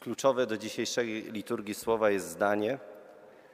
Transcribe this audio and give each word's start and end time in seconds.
Kluczowe 0.00 0.46
do 0.46 0.56
dzisiejszej 0.56 1.32
liturgii 1.32 1.74
słowa 1.74 2.10
jest 2.10 2.28
zdanie: 2.28 2.78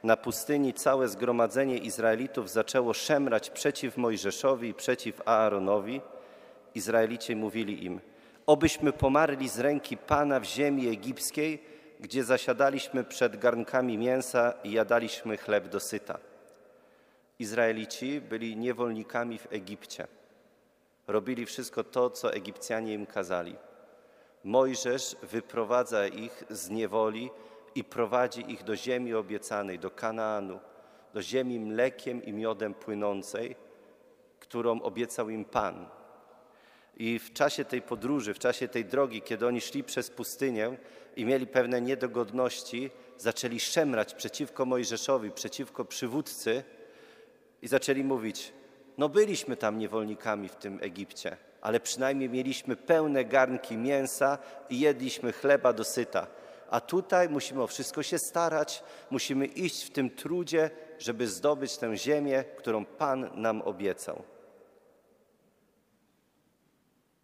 Na 0.03 0.17
pustyni 0.17 0.73
całe 0.73 1.07
zgromadzenie 1.07 1.77
Izraelitów 1.77 2.49
zaczęło 2.49 2.93
szemrać 2.93 3.49
przeciw 3.49 3.97
Mojżeszowi 3.97 4.69
i 4.69 4.73
przeciw 4.73 5.21
Aaronowi. 5.27 6.01
Izraelici 6.75 7.35
mówili 7.35 7.85
im: 7.85 7.99
Obyśmy 8.45 8.93
pomarli 8.93 9.49
z 9.49 9.59
ręki 9.59 9.97
Pana 9.97 10.39
w 10.39 10.43
ziemi 10.43 10.87
egipskiej, 10.87 11.63
gdzie 11.99 12.23
zasiadaliśmy 12.23 13.03
przed 13.03 13.39
garnkami 13.39 13.97
mięsa 13.97 14.53
i 14.63 14.71
jadaliśmy 14.71 15.37
chleb 15.37 15.67
dosyta. 15.67 16.19
Izraelici 17.39 18.21
byli 18.21 18.57
niewolnikami 18.57 19.37
w 19.37 19.47
Egipcie. 19.53 20.07
Robili 21.07 21.45
wszystko 21.45 21.83
to, 21.83 22.09
co 22.09 22.33
Egipcjanie 22.33 22.93
im 22.93 23.05
kazali. 23.05 23.55
Mojżesz 24.47 25.15
wyprowadza 25.23 26.07
ich 26.07 26.43
z 26.49 26.69
niewoli 26.69 27.29
i 27.75 27.83
prowadzi 27.83 28.51
ich 28.51 28.63
do 28.63 28.75
ziemi 28.75 29.13
obiecanej, 29.13 29.79
do 29.79 29.91
Kanaanu, 29.91 30.59
do 31.13 31.21
ziemi 31.21 31.59
mlekiem 31.59 32.23
i 32.23 32.33
miodem 32.33 32.73
płynącej, 32.73 33.55
którą 34.39 34.81
obiecał 34.81 35.29
im 35.29 35.45
Pan. 35.45 35.85
I 36.97 37.19
w 37.19 37.33
czasie 37.33 37.65
tej 37.65 37.81
podróży, 37.81 38.33
w 38.33 38.39
czasie 38.39 38.67
tej 38.67 38.85
drogi, 38.85 39.21
kiedy 39.21 39.47
oni 39.47 39.61
szli 39.61 39.83
przez 39.83 40.09
pustynię 40.09 40.77
i 41.15 41.25
mieli 41.25 41.47
pewne 41.47 41.81
niedogodności, 41.81 42.91
zaczęli 43.17 43.59
szemrać 43.59 44.13
przeciwko 44.13 44.65
Mojżeszowi, 44.65 45.31
przeciwko 45.31 45.85
przywódcy 45.85 46.63
i 47.61 47.67
zaczęli 47.67 48.03
mówić: 48.03 48.53
No, 48.97 49.09
byliśmy 49.09 49.57
tam 49.57 49.79
niewolnikami 49.79 50.49
w 50.49 50.55
tym 50.55 50.79
Egipcie, 50.81 51.37
ale 51.61 51.79
przynajmniej 51.79 52.29
mieliśmy 52.29 52.75
pełne 52.75 53.25
garnki 53.25 53.77
mięsa 53.77 54.37
i 54.69 54.79
jedliśmy 54.79 55.31
chleba 55.31 55.73
dosyta. 55.73 56.27
A 56.69 56.81
tutaj 56.81 57.29
musimy 57.29 57.61
o 57.61 57.67
wszystko 57.67 58.03
się 58.03 58.19
starać, 58.19 58.83
musimy 59.09 59.45
iść 59.45 59.83
w 59.83 59.89
tym 59.89 60.09
trudzie, 60.09 60.69
żeby 60.99 61.27
zdobyć 61.27 61.77
tę 61.77 61.97
ziemię, 61.97 62.43
którą 62.57 62.85
Pan 62.85 63.41
nam 63.41 63.61
obiecał. 63.61 64.23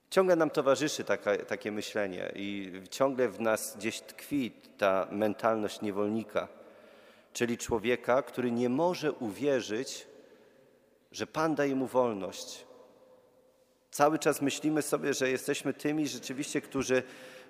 Ciągle 0.09 0.35
nam 0.35 0.49
towarzyszy 0.49 1.03
taka, 1.03 1.37
takie 1.37 1.71
myślenie 1.71 2.31
i 2.35 2.71
ciągle 2.89 3.29
w 3.29 3.41
nas 3.41 3.77
gdzieś 3.77 4.01
tkwi 4.01 4.51
ta 4.77 5.07
mentalność 5.11 5.81
niewolnika, 5.81 6.47
czyli 7.33 7.57
człowieka, 7.57 8.21
który 8.21 8.51
nie 8.51 8.69
może 8.69 9.11
uwierzyć, 9.11 10.07
że 11.13 11.27
Pan 11.27 11.55
daje 11.55 11.75
mu 11.75 11.87
wolność. 11.87 12.65
Cały 13.91 14.19
czas 14.19 14.41
myślimy 14.41 14.81
sobie, 14.81 15.13
że 15.13 15.29
jesteśmy 15.29 15.73
tymi 15.73 16.07
rzeczywiście, 16.07 16.61
którzy 16.61 17.03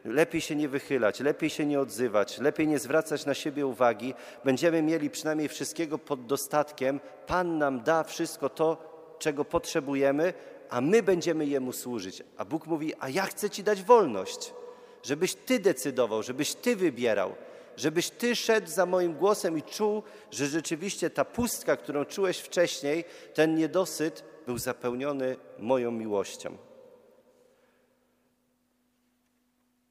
lepiej 0.05 0.41
się 0.41 0.55
nie 0.55 0.69
wychylać, 0.69 1.19
lepiej 1.19 1.49
się 1.49 1.65
nie 1.65 1.79
odzywać, 1.79 2.39
lepiej 2.39 2.67
nie 2.67 2.79
zwracać 2.79 3.25
na 3.25 3.33
siebie 3.33 3.67
uwagi. 3.67 4.13
Będziemy 4.45 4.81
mieli 4.81 5.09
przynajmniej 5.09 5.49
wszystkiego 5.49 5.97
pod 5.97 6.25
dostatkiem. 6.25 6.99
Pan 7.27 7.57
nam 7.57 7.83
da 7.83 8.03
wszystko 8.03 8.49
to, 8.49 8.77
czego 9.19 9.45
potrzebujemy, 9.45 10.33
a 10.69 10.81
my 10.81 11.03
będziemy 11.03 11.45
Jemu 11.45 11.71
służyć. 11.71 12.23
A 12.37 12.45
Bóg 12.45 12.67
mówi, 12.67 12.93
a 12.99 13.09
ja 13.09 13.25
chcę 13.25 13.49
Ci 13.49 13.63
dać 13.63 13.83
wolność, 13.83 14.53
żebyś 15.03 15.35
Ty 15.35 15.59
decydował, 15.59 16.23
żebyś 16.23 16.55
Ty 16.55 16.75
wybierał, 16.75 17.35
żebyś 17.77 18.09
Ty 18.09 18.35
szedł 18.35 18.67
za 18.67 18.85
moim 18.85 19.13
głosem 19.13 19.57
i 19.57 19.63
czuł, 19.63 20.03
że 20.31 20.45
rzeczywiście 20.45 21.09
ta 21.09 21.25
pustka, 21.25 21.77
którą 21.77 22.05
czułeś 22.05 22.39
wcześniej, 22.39 23.05
ten 23.33 23.55
niedosyt 23.55 24.23
był 24.45 24.57
zapełniony 24.57 25.35
moją 25.59 25.91
miłością. 25.91 26.57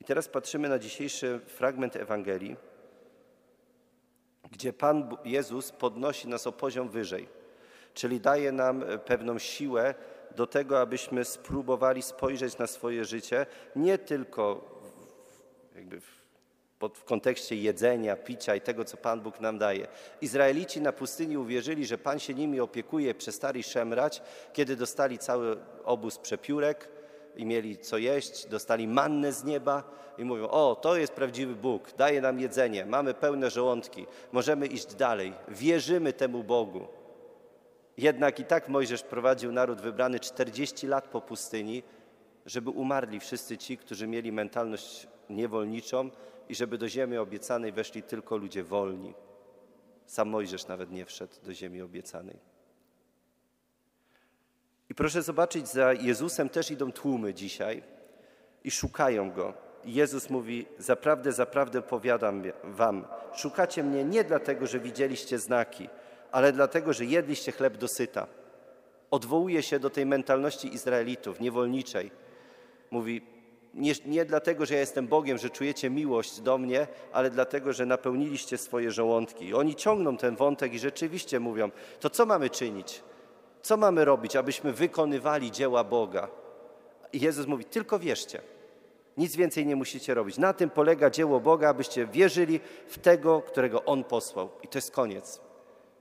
I 0.00 0.04
teraz 0.04 0.28
patrzymy 0.28 0.68
na 0.68 0.78
dzisiejszy 0.78 1.40
fragment 1.46 1.96
Ewangelii, 1.96 2.56
gdzie 4.50 4.72
Pan 4.72 5.16
Jezus 5.24 5.72
podnosi 5.72 6.28
nas 6.28 6.46
o 6.46 6.52
poziom 6.52 6.88
wyżej, 6.88 7.28
czyli 7.94 8.20
daje 8.20 8.52
nam 8.52 8.84
pewną 9.04 9.38
siłę 9.38 9.94
do 10.36 10.46
tego, 10.46 10.80
abyśmy 10.80 11.24
spróbowali 11.24 12.02
spojrzeć 12.02 12.58
na 12.58 12.66
swoje 12.66 13.04
życie 13.04 13.46
nie 13.76 13.98
tylko 13.98 14.70
jakby 15.74 16.00
w, 16.00 16.21
w 16.88 17.04
kontekście 17.04 17.56
jedzenia, 17.56 18.16
picia 18.16 18.54
i 18.54 18.60
tego, 18.60 18.84
co 18.84 18.96
Pan 18.96 19.20
Bóg 19.20 19.40
nam 19.40 19.58
daje. 19.58 19.86
Izraelici 20.20 20.80
na 20.80 20.92
pustyni 20.92 21.36
uwierzyli, 21.38 21.86
że 21.86 21.98
Pan 21.98 22.18
się 22.18 22.34
nimi 22.34 22.60
opiekuje, 22.60 23.14
przestali 23.14 23.62
szemrać, 23.62 24.22
kiedy 24.52 24.76
dostali 24.76 25.18
cały 25.18 25.56
obóz 25.84 26.18
przepiórek 26.18 26.88
i 27.36 27.46
mieli 27.46 27.78
co 27.78 27.98
jeść, 27.98 28.46
dostali 28.46 28.88
mannę 28.88 29.32
z 29.32 29.44
nieba 29.44 29.82
i 30.18 30.24
mówią: 30.24 30.48
O, 30.48 30.74
to 30.74 30.96
jest 30.96 31.12
prawdziwy 31.12 31.54
Bóg, 31.54 31.92
daje 31.96 32.20
nam 32.20 32.40
jedzenie, 32.40 32.86
mamy 32.86 33.14
pełne 33.14 33.50
żołądki, 33.50 34.06
możemy 34.32 34.66
iść 34.66 34.94
dalej, 34.94 35.32
wierzymy 35.48 36.12
temu 36.12 36.44
Bogu. 36.44 36.88
Jednak 37.96 38.40
i 38.40 38.44
tak 38.44 38.68
Mojżesz 38.68 39.02
prowadził 39.02 39.52
naród 39.52 39.80
wybrany 39.80 40.20
40 40.20 40.86
lat 40.86 41.08
po 41.08 41.20
pustyni, 41.20 41.82
żeby 42.46 42.70
umarli 42.70 43.20
wszyscy 43.20 43.58
ci, 43.58 43.76
którzy 43.76 44.06
mieli 44.06 44.32
mentalność 44.32 45.06
niewolniczą 45.30 46.10
i 46.52 46.54
żeby 46.54 46.78
do 46.78 46.88
ziemi 46.88 47.16
obiecanej 47.16 47.72
weszli 47.72 48.02
tylko 48.02 48.36
ludzie 48.36 48.64
wolni. 48.64 49.14
Sam 50.06 50.28
Mojżesz 50.28 50.66
nawet 50.66 50.90
nie 50.90 51.04
wszedł 51.04 51.34
do 51.44 51.54
ziemi 51.54 51.82
obiecanej. 51.82 52.36
I 54.90 54.94
proszę 54.94 55.22
zobaczyć, 55.22 55.68
za 55.68 55.92
Jezusem 55.92 56.48
też 56.48 56.70
idą 56.70 56.92
tłumy 56.92 57.34
dzisiaj 57.34 57.82
i 58.64 58.70
szukają 58.70 59.30
Go. 59.30 59.54
I 59.84 59.94
Jezus 59.94 60.30
mówi, 60.30 60.66
zaprawdę, 60.78 61.32
zaprawdę 61.32 61.82
powiadam 61.82 62.42
wam, 62.64 63.06
szukacie 63.34 63.82
mnie 63.82 64.04
nie 64.04 64.24
dlatego, 64.24 64.66
że 64.66 64.80
widzieliście 64.80 65.38
znaki, 65.38 65.88
ale 66.32 66.52
dlatego, 66.52 66.92
że 66.92 67.04
jedliście 67.04 67.52
chleb 67.52 67.76
dosyta. 67.76 68.26
Odwołuje 69.10 69.62
się 69.62 69.78
do 69.78 69.90
tej 69.90 70.06
mentalności 70.06 70.74
Izraelitów, 70.74 71.40
niewolniczej. 71.40 72.10
Mówi, 72.90 73.31
nie, 73.74 73.92
nie, 74.06 74.24
dlatego, 74.24 74.66
że 74.66 74.74
ja 74.74 74.80
jestem 74.80 75.08
Bogiem, 75.08 75.38
że 75.38 75.50
czujecie 75.50 75.90
miłość 75.90 76.40
do 76.40 76.58
mnie, 76.58 76.86
ale 77.12 77.30
dlatego, 77.30 77.72
że 77.72 77.86
napełniliście 77.86 78.58
swoje 78.58 78.90
żołądki. 78.90 79.46
I 79.46 79.54
oni 79.54 79.74
ciągną 79.74 80.16
ten 80.16 80.36
wątek 80.36 80.74
i 80.74 80.78
rzeczywiście 80.78 81.40
mówią, 81.40 81.70
to 82.00 82.10
co 82.10 82.26
mamy 82.26 82.50
czynić? 82.50 83.02
Co 83.62 83.76
mamy 83.76 84.04
robić, 84.04 84.36
abyśmy 84.36 84.72
wykonywali 84.72 85.50
dzieła 85.50 85.84
Boga? 85.84 86.28
I 87.12 87.20
Jezus 87.20 87.46
mówi, 87.46 87.64
tylko 87.64 87.98
wierzcie. 87.98 88.40
Nic 89.16 89.36
więcej 89.36 89.66
nie 89.66 89.76
musicie 89.76 90.14
robić. 90.14 90.38
Na 90.38 90.52
tym 90.52 90.70
polega 90.70 91.10
dzieło 91.10 91.40
Boga, 91.40 91.68
abyście 91.68 92.06
wierzyli 92.06 92.60
w 92.88 92.98
tego, 92.98 93.42
którego 93.42 93.84
On 93.84 94.04
posłał. 94.04 94.48
I 94.62 94.68
to 94.68 94.78
jest 94.78 94.90
koniec. 94.90 95.40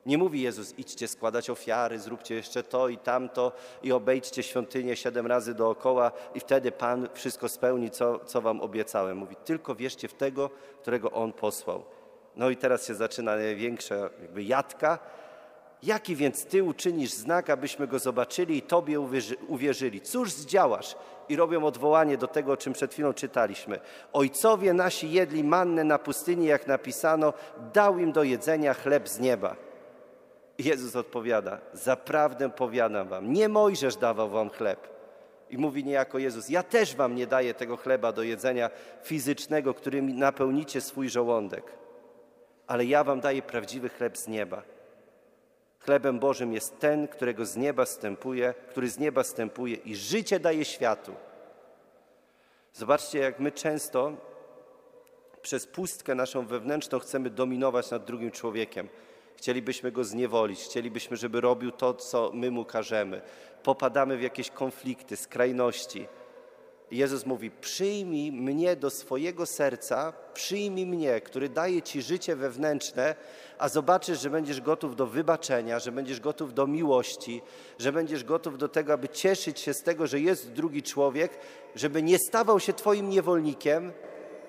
Nie 0.05 0.17
mówi 0.17 0.41
Jezus, 0.41 0.73
idźcie 0.77 1.07
składać 1.07 1.49
ofiary, 1.49 1.99
zróbcie 1.99 2.35
jeszcze 2.35 2.63
to 2.63 2.87
i 2.89 2.97
tamto 2.97 3.51
i 3.83 3.91
obejdźcie 3.91 4.43
świątynię 4.43 4.95
siedem 4.95 5.27
razy 5.27 5.53
dookoła 5.53 6.11
i 6.35 6.39
wtedy 6.39 6.71
Pan 6.71 7.07
wszystko 7.13 7.49
spełni, 7.49 7.91
co, 7.91 8.19
co 8.19 8.41
wam 8.41 8.61
obiecałem. 8.61 9.17
Mówi, 9.17 9.35
tylko 9.45 9.75
wierzcie 9.75 10.07
w 10.07 10.13
tego, 10.13 10.49
którego 10.81 11.11
On 11.11 11.33
posłał. 11.33 11.83
No 12.35 12.49
i 12.49 12.57
teraz 12.57 12.87
się 12.87 12.95
zaczyna 12.95 13.35
największa 13.35 13.95
jakby 13.95 14.43
jadka. 14.43 14.99
Jaki 15.83 16.15
więc 16.15 16.45
Ty 16.45 16.63
uczynisz 16.63 17.11
znak, 17.11 17.49
abyśmy 17.49 17.87
Go 17.87 17.99
zobaczyli 17.99 18.57
i 18.57 18.61
Tobie 18.61 18.99
uwierzyli? 19.47 20.01
Cóż 20.01 20.31
zdziałasz? 20.31 20.95
I 21.29 21.35
robią 21.35 21.65
odwołanie 21.65 22.17
do 22.17 22.27
tego, 22.27 22.51
o 22.51 22.57
czym 22.57 22.73
przed 22.73 22.93
chwilą 22.93 23.13
czytaliśmy. 23.13 23.79
Ojcowie 24.13 24.73
nasi 24.73 25.11
jedli 25.11 25.43
mannę 25.43 25.83
na 25.83 25.99
pustyni, 25.99 26.45
jak 26.45 26.67
napisano, 26.67 27.33
dał 27.73 27.99
im 27.99 28.11
do 28.11 28.23
jedzenia 28.23 28.73
chleb 28.73 29.09
z 29.09 29.19
nieba. 29.19 29.55
Jezus 30.61 30.95
odpowiada, 30.95 31.59
zaprawdę 31.73 32.49
powiadam 32.49 33.07
wam, 33.07 33.33
nie 33.33 33.49
Mojżesz 33.49 33.95
dawał 33.95 34.29
wam 34.29 34.49
chleb. 34.49 34.87
I 35.49 35.57
mówi 35.57 35.83
niejako 35.83 36.17
Jezus, 36.17 36.49
ja 36.49 36.63
też 36.63 36.95
wam 36.95 37.15
nie 37.15 37.27
daję 37.27 37.53
tego 37.53 37.77
chleba 37.77 38.11
do 38.11 38.23
jedzenia 38.23 38.69
fizycznego, 39.03 39.73
którym 39.73 40.17
napełnicie 40.17 40.81
swój 40.81 41.09
żołądek, 41.09 41.63
ale 42.67 42.85
ja 42.85 43.03
wam 43.03 43.19
daję 43.19 43.41
prawdziwy 43.41 43.89
chleb 43.89 44.17
z 44.17 44.27
nieba. 44.27 44.63
Chlebem 45.79 46.19
Bożym 46.19 46.53
jest 46.53 46.79
ten, 46.79 47.07
którego 47.07 47.45
z 47.45 47.55
nieba 47.55 47.85
stępuje, 47.85 48.53
który 48.69 48.89
z 48.89 48.99
nieba 48.99 49.23
stępuje 49.23 49.75
i 49.75 49.95
życie 49.95 50.39
daje 50.39 50.65
światu. 50.65 51.15
Zobaczcie, 52.73 53.19
jak 53.19 53.39
my 53.39 53.51
często 53.51 54.11
przez 55.41 55.67
pustkę 55.67 56.15
naszą 56.15 56.45
wewnętrzną 56.45 56.99
chcemy 56.99 57.29
dominować 57.29 57.91
nad 57.91 58.05
drugim 58.05 58.31
człowiekiem. 58.31 58.89
Chcielibyśmy 59.41 59.91
go 59.91 60.03
zniewolić, 60.03 60.63
chcielibyśmy, 60.63 61.17
żeby 61.17 61.41
robił 61.41 61.71
to, 61.71 61.93
co 61.93 62.31
my 62.33 62.51
mu 62.51 62.65
każemy. 62.65 63.21
Popadamy 63.63 64.17
w 64.17 64.21
jakieś 64.21 64.49
konflikty, 64.49 65.17
skrajności. 65.17 66.07
Jezus 66.91 67.25
mówi: 67.25 67.51
Przyjmij 67.51 68.31
mnie 68.31 68.75
do 68.75 68.89
swojego 68.89 69.45
serca, 69.45 70.13
przyjmij 70.33 70.85
mnie, 70.85 71.21
który 71.21 71.49
daje 71.49 71.81
ci 71.81 72.01
życie 72.01 72.35
wewnętrzne, 72.35 73.15
a 73.57 73.69
zobaczysz, 73.69 74.21
że 74.21 74.29
będziesz 74.29 74.61
gotów 74.61 74.95
do 74.95 75.07
wybaczenia, 75.07 75.79
że 75.79 75.91
będziesz 75.91 76.19
gotów 76.19 76.53
do 76.53 76.67
miłości, 76.67 77.41
że 77.79 77.91
będziesz 77.91 78.23
gotów 78.23 78.57
do 78.57 78.67
tego, 78.67 78.93
aby 78.93 79.09
cieszyć 79.09 79.59
się 79.59 79.73
z 79.73 79.83
tego, 79.83 80.07
że 80.07 80.19
jest 80.19 80.51
drugi 80.51 80.83
człowiek, 80.83 81.39
żeby 81.75 82.03
nie 82.03 82.17
stawał 82.19 82.59
się 82.59 82.73
Twoim 82.73 83.09
niewolnikiem, 83.09 83.91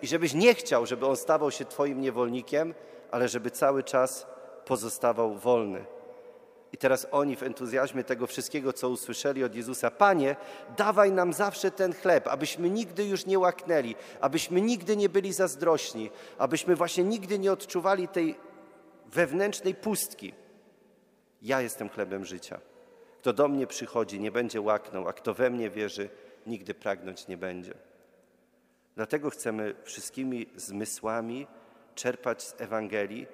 i 0.03 0.07
żebyś 0.07 0.35
nie 0.35 0.55
chciał, 0.55 0.87
żeby 0.87 1.07
on 1.07 1.17
stawał 1.17 1.51
się 1.51 1.65
Twoim 1.65 2.01
niewolnikiem, 2.01 2.75
ale 3.11 3.29
żeby 3.29 3.51
cały 3.51 3.83
czas 3.83 4.33
pozostawał 4.65 5.35
wolny. 5.35 5.85
I 6.73 6.77
teraz 6.77 7.07
oni 7.11 7.37
w 7.37 7.43
entuzjazmie 7.43 8.05
tego 8.05 8.27
wszystkiego, 8.27 8.73
co 8.73 8.89
usłyszeli 8.89 9.45
od 9.45 9.55
Jezusa, 9.55 9.91
Panie, 9.91 10.37
dawaj 10.77 11.13
nam 11.13 11.33
zawsze 11.33 11.71
ten 11.71 11.95
chleb, 11.95 12.29
abyśmy 12.29 12.71
nigdy 12.71 13.05
już 13.05 13.27
nie 13.27 13.39
łaknęli, 13.39 13.95
abyśmy 14.21 14.61
nigdy 14.61 14.97
nie 14.97 15.09
byli 15.09 15.33
zazdrośni, 15.33 16.11
abyśmy 16.39 16.77
właśnie 16.77 17.05
nigdy 17.05 17.39
nie 17.39 17.53
odczuwali 17.53 18.09
tej 18.09 18.35
wewnętrznej 19.07 19.75
pustki. 19.75 20.35
Ja 21.43 21.61
jestem 21.61 21.89
chlebem 21.89 22.25
życia. 22.25 22.61
Kto 23.19 23.33
do 23.33 23.49
mnie 23.49 23.67
przychodzi, 23.67 24.21
nie 24.21 24.33
będzie 24.33 24.61
łaknął, 24.61 25.09
a 25.09 25.13
kto 25.13 25.35
we 25.35 25.51
mnie 25.51 25.71
wierzy, 25.71 26.09
nigdy 26.47 26.75
pragnąć 26.75 27.29
nie 27.29 27.37
będzie. 27.37 27.75
Dlatego 28.97 29.31
chcemy 29.31 29.75
wszystkimi 29.85 30.47
zmysłami 30.57 31.47
czerpać 31.95 32.43
z 32.43 32.61
Ewangelii, 32.61 33.27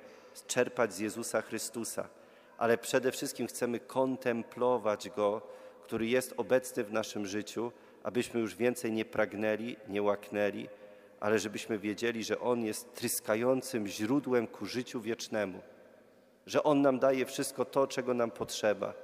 czerpać 0.46 0.94
z 0.94 0.98
Jezusa 0.98 1.42
Chrystusa, 1.42 2.08
ale 2.58 2.78
przede 2.78 3.12
wszystkim 3.12 3.46
chcemy 3.46 3.80
kontemplować 3.80 5.10
Go, 5.10 5.42
który 5.82 6.06
jest 6.06 6.34
obecny 6.36 6.84
w 6.84 6.92
naszym 6.92 7.26
życiu, 7.26 7.72
abyśmy 8.02 8.40
już 8.40 8.56
więcej 8.56 8.92
nie 8.92 9.04
pragnęli, 9.04 9.76
nie 9.88 10.02
łaknęli, 10.02 10.68
ale 11.20 11.38
żebyśmy 11.38 11.78
wiedzieli, 11.78 12.24
że 12.24 12.40
On 12.40 12.64
jest 12.64 12.94
tryskającym 12.94 13.86
źródłem 13.86 14.46
ku 14.46 14.66
życiu 14.66 15.00
wiecznemu, 15.00 15.60
że 16.46 16.62
On 16.62 16.82
nam 16.82 16.98
daje 16.98 17.26
wszystko 17.26 17.64
to, 17.64 17.86
czego 17.86 18.14
nam 18.14 18.30
potrzeba, 18.30 18.94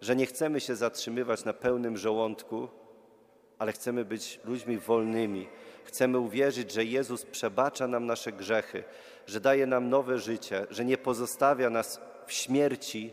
że 0.00 0.16
nie 0.16 0.26
chcemy 0.26 0.60
się 0.60 0.76
zatrzymywać 0.76 1.44
na 1.44 1.52
pełnym 1.52 1.96
żołądku, 1.96 2.68
ale 3.58 3.72
chcemy 3.72 4.04
być 4.04 4.40
ludźmi 4.44 4.78
wolnymi. 4.78 5.48
Chcemy 5.90 6.18
uwierzyć, 6.18 6.72
że 6.72 6.84
Jezus 6.84 7.24
przebacza 7.24 7.86
nam 7.86 8.06
nasze 8.06 8.32
grzechy, 8.32 8.84
że 9.26 9.40
daje 9.40 9.66
nam 9.66 9.88
nowe 9.88 10.18
życie, 10.18 10.66
że 10.70 10.84
nie 10.84 10.98
pozostawia 10.98 11.70
nas 11.70 12.00
w 12.26 12.32
śmierci, 12.32 13.12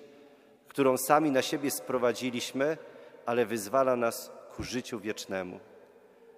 którą 0.67 0.97
sami 0.97 1.31
na 1.31 1.41
siebie 1.41 1.71
sprowadziliśmy, 1.71 2.77
ale 3.25 3.45
wyzwala 3.45 3.95
nas 3.95 4.31
ku 4.55 4.63
życiu 4.63 4.99
wiecznemu. 4.99 5.59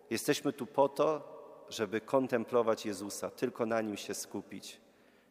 Jesteśmy 0.10 0.54
tu 0.54 0.66
po 0.66 0.90
to, 0.90 1.22
żeby 1.70 2.02
kontemplować 2.02 2.86
Jezusa, 2.86 3.30
tylko 3.30 3.66
na 3.66 3.82
Nim 3.82 3.98
się 3.98 4.14
skupić. 4.14 4.82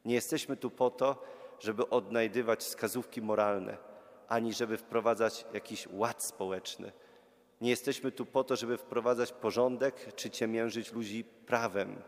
Nie 0.04 0.14
jesteśmy 0.14 0.56
tu 0.56 0.70
po 0.70 0.90
to, 0.90 1.22
żeby 1.60 1.88
odnajdywać 1.88 2.60
wskazówki 2.60 3.22
moralne, 3.22 3.76
ani 4.28 4.52
żeby 4.52 4.76
wprowadzać 4.76 5.46
jakiś 5.52 5.88
ład 5.92 6.22
społeczny. 6.22 6.92
Nie 7.60 7.70
jesteśmy 7.70 8.12
tu 8.12 8.26
po 8.26 8.44
to, 8.44 8.56
żeby 8.56 8.76
wprowadzać 8.76 9.32
porządek 9.32 10.14
czy 10.14 10.30
ciemiężyć 10.30 10.92
ludzi 10.92 11.24
prawem. 11.24 12.02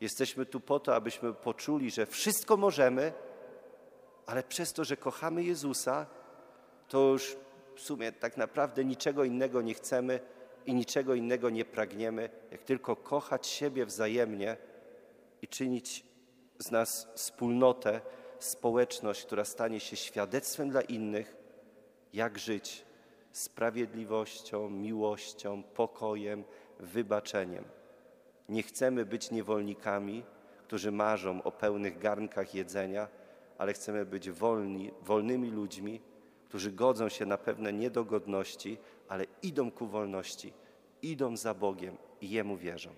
Jesteśmy 0.00 0.46
tu 0.46 0.60
po 0.60 0.80
to, 0.80 0.94
abyśmy 0.94 1.34
poczuli, 1.34 1.90
że 1.90 2.06
wszystko 2.06 2.56
możemy, 2.56 3.12
ale 4.26 4.42
przez 4.42 4.72
to, 4.72 4.84
że 4.84 4.96
kochamy 4.96 5.44
Jezusa, 5.44 6.06
to 6.88 6.98
już 6.98 7.36
w 7.76 7.80
sumie 7.80 8.12
tak 8.12 8.36
naprawdę 8.36 8.84
niczego 8.84 9.24
innego 9.24 9.62
nie 9.62 9.74
chcemy 9.74 10.20
i 10.66 10.74
niczego 10.74 11.14
innego 11.14 11.50
nie 11.50 11.64
pragniemy, 11.64 12.30
jak 12.50 12.62
tylko 12.62 12.96
kochać 12.96 13.46
siebie 13.46 13.86
wzajemnie 13.86 14.56
i 15.42 15.48
czynić 15.48 16.04
z 16.58 16.70
nas 16.70 17.08
wspólnotę, 17.14 18.00
społeczność, 18.38 19.24
która 19.26 19.44
stanie 19.44 19.80
się 19.80 19.96
świadectwem 19.96 20.70
dla 20.70 20.82
innych, 20.82 21.36
jak 22.12 22.38
żyć 22.38 22.84
sprawiedliwością, 23.32 24.70
miłością, 24.70 25.62
pokojem, 25.62 26.44
wybaczeniem. 26.80 27.64
Nie 28.48 28.62
chcemy 28.62 29.06
być 29.06 29.30
niewolnikami, 29.30 30.22
którzy 30.58 30.92
marzą 30.92 31.42
o 31.42 31.52
pełnych 31.52 31.98
garnkach 31.98 32.54
jedzenia, 32.54 33.08
ale 33.58 33.72
chcemy 33.72 34.06
być 34.06 34.30
wolni, 34.30 34.90
wolnymi 35.02 35.50
ludźmi, 35.50 36.00
którzy 36.48 36.72
godzą 36.72 37.08
się 37.08 37.26
na 37.26 37.38
pewne 37.38 37.72
niedogodności, 37.72 38.78
ale 39.08 39.24
idą 39.42 39.70
ku 39.70 39.86
wolności, 39.86 40.52
idą 41.02 41.36
za 41.36 41.54
Bogiem 41.54 41.96
i 42.20 42.30
Jemu 42.30 42.56
wierzą. 42.56 42.90